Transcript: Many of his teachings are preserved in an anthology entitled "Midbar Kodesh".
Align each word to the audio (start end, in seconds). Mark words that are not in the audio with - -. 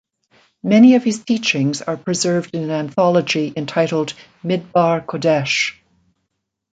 Many 0.63 0.95
of 0.95 1.03
his 1.03 1.23
teachings 1.23 1.83
are 1.83 1.95
preserved 1.95 2.55
in 2.55 2.63
an 2.63 2.71
anthology 2.71 3.53
entitled 3.55 4.15
"Midbar 4.43 5.05
Kodesh". 5.05 5.75